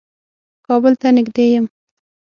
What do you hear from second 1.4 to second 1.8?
يم.